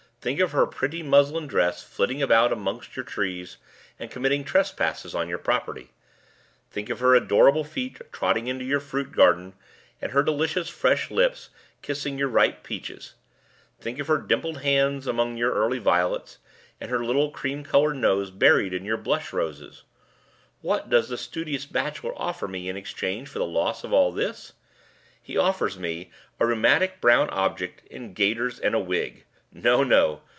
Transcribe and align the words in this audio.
think 0.23 0.39
of 0.39 0.51
her 0.51 0.67
pretty 0.67 1.01
muslin 1.01 1.47
dress 1.47 1.81
flitting 1.81 2.21
about 2.21 2.53
among 2.53 2.79
your 2.95 3.03
trees 3.03 3.57
and 3.97 4.11
committing 4.11 4.43
trespasses 4.43 5.15
on 5.15 5.27
your 5.27 5.39
property; 5.39 5.89
think 6.69 6.91
of 6.91 6.99
her 6.99 7.15
adorable 7.15 7.63
feet 7.63 7.99
trotting 8.11 8.45
into 8.45 8.63
your 8.63 8.79
fruit 8.79 9.11
garden, 9.13 9.55
and 9.99 10.11
her 10.11 10.21
delicious 10.21 10.69
fresh 10.69 11.09
lips 11.09 11.49
kissing 11.81 12.19
your 12.19 12.27
ripe 12.27 12.61
peaches; 12.61 13.15
think 13.79 13.97
of 13.97 14.05
her 14.05 14.19
dimpled 14.19 14.61
hands 14.61 15.07
among 15.07 15.37
your 15.37 15.53
early 15.55 15.79
violets, 15.79 16.37
and 16.79 16.91
her 16.91 17.03
little 17.03 17.31
cream 17.31 17.63
colored 17.63 17.95
nose 17.97 18.29
buried 18.29 18.75
in 18.75 18.85
your 18.85 18.97
blush 18.97 19.33
roses. 19.33 19.81
What 20.61 20.87
does 20.87 21.09
the 21.09 21.17
studious 21.17 21.65
bachelor 21.65 22.13
offer 22.15 22.47
me 22.47 22.69
in 22.69 22.77
exchange 22.77 23.27
for 23.27 23.39
the 23.39 23.45
loss 23.47 23.83
of 23.83 23.91
all 23.91 24.11
this? 24.11 24.53
He 25.19 25.35
offers 25.35 25.79
me 25.79 26.11
a 26.39 26.45
rheumatic 26.45 27.01
brown 27.01 27.27
object 27.31 27.81
in 27.87 28.13
gaiters 28.13 28.59
and 28.59 28.75
a 28.75 28.79
wig. 28.79 29.25
No! 29.53 29.83
no! 29.83 30.21